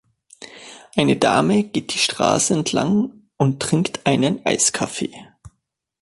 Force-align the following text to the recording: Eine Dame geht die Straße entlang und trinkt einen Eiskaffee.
Eine 0.95 1.15
Dame 1.17 1.61
geht 1.65 1.93
die 1.93 1.99
Straße 1.99 2.55
entlang 2.55 3.27
und 3.37 3.59
trinkt 3.61 4.03
einen 4.07 4.43
Eiskaffee. 4.47 5.13